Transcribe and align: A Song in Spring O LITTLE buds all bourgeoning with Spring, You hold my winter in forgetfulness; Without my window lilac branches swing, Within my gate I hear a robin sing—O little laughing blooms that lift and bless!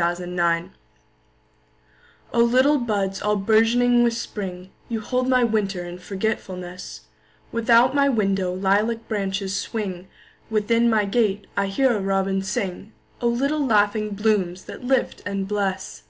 A 0.00 0.14
Song 0.14 0.22
in 0.22 0.36
Spring 0.38 0.72
O 2.32 2.38
LITTLE 2.44 2.78
buds 2.78 3.20
all 3.20 3.34
bourgeoning 3.34 4.04
with 4.04 4.14
Spring, 4.14 4.70
You 4.88 5.00
hold 5.00 5.26
my 5.28 5.42
winter 5.42 5.84
in 5.84 5.98
forgetfulness; 5.98 7.00
Without 7.50 7.96
my 7.96 8.08
window 8.08 8.52
lilac 8.54 9.08
branches 9.08 9.56
swing, 9.56 10.06
Within 10.50 10.88
my 10.88 11.04
gate 11.04 11.48
I 11.56 11.66
hear 11.66 11.96
a 11.96 12.00
robin 12.00 12.42
sing—O 12.44 13.26
little 13.26 13.66
laughing 13.66 14.10
blooms 14.10 14.66
that 14.66 14.84
lift 14.84 15.20
and 15.26 15.48
bless! 15.48 16.04